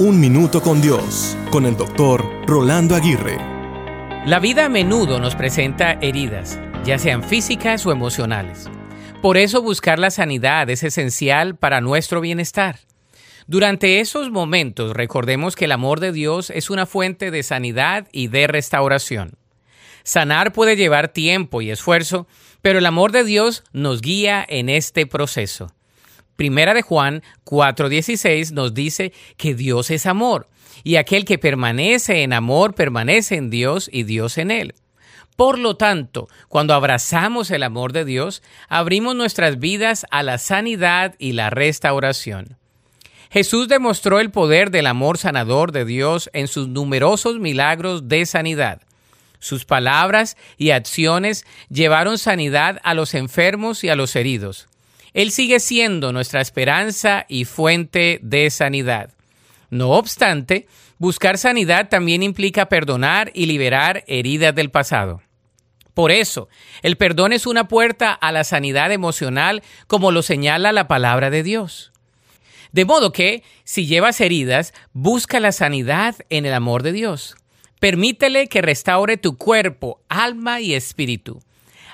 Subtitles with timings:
[0.00, 3.36] Un Minuto con Dios, con el doctor Rolando Aguirre.
[4.26, 8.70] La vida a menudo nos presenta heridas, ya sean físicas o emocionales.
[9.20, 12.78] Por eso buscar la sanidad es esencial para nuestro bienestar.
[13.48, 18.28] Durante esos momentos recordemos que el amor de Dios es una fuente de sanidad y
[18.28, 19.32] de restauración.
[20.04, 22.28] Sanar puede llevar tiempo y esfuerzo,
[22.62, 25.72] pero el amor de Dios nos guía en este proceso.
[26.38, 30.48] Primera de Juan 4:16 nos dice que Dios es amor,
[30.84, 34.76] y aquel que permanece en amor permanece en Dios y Dios en él.
[35.34, 41.16] Por lo tanto, cuando abrazamos el amor de Dios, abrimos nuestras vidas a la sanidad
[41.18, 42.56] y la restauración.
[43.30, 48.82] Jesús demostró el poder del amor sanador de Dios en sus numerosos milagros de sanidad.
[49.40, 54.67] Sus palabras y acciones llevaron sanidad a los enfermos y a los heridos.
[55.14, 59.10] Él sigue siendo nuestra esperanza y fuente de sanidad.
[59.70, 60.66] No obstante,
[60.98, 65.22] buscar sanidad también implica perdonar y liberar heridas del pasado.
[65.94, 66.48] Por eso,
[66.82, 71.42] el perdón es una puerta a la sanidad emocional como lo señala la palabra de
[71.42, 71.92] Dios.
[72.72, 77.36] De modo que, si llevas heridas, busca la sanidad en el amor de Dios.
[77.80, 81.40] Permítele que restaure tu cuerpo, alma y espíritu.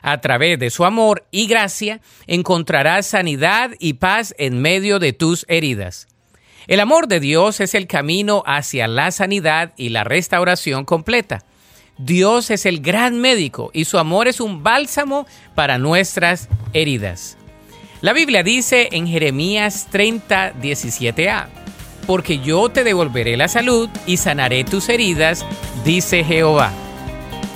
[0.06, 5.46] A través de su amor y gracia encontrarás sanidad y paz en medio de tus
[5.48, 6.08] heridas.
[6.66, 11.42] El amor de Dios es el camino hacia la sanidad y la restauración completa.
[11.96, 17.38] Dios es el gran médico y su amor es un bálsamo para nuestras heridas.
[18.02, 21.46] La Biblia dice en Jeremías 30, 17a,
[22.06, 25.46] porque yo te devolveré la salud y sanaré tus heridas,
[25.82, 26.83] dice Jehová.